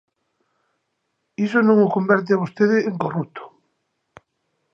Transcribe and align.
Iso 1.45 1.59
non 1.67 1.77
o 1.85 1.91
converte 1.95 2.31
a 2.33 2.41
vostede 2.43 2.77
en 2.89 2.95
corrupto. 3.03 3.43